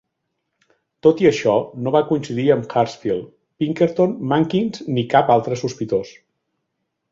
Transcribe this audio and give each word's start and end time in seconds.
Tot 1.07 1.19
i 1.25 1.27
això, 1.29 1.53
no 1.87 1.93
va 1.95 2.01
coincidir 2.07 2.47
amb 2.55 2.73
Hartsfield, 2.81 3.29
Pinkerton, 3.65 4.17
Mankins 4.33 4.83
ni 4.97 5.07
cap 5.15 5.33
altre 5.37 5.63
sospitós. 5.65 6.19